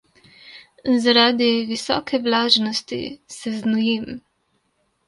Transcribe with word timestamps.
Zaradi 1.03 1.51
visoke 1.73 2.23
vlažnosti 2.25 3.01
se 3.39 3.57
znojim. 3.61 4.11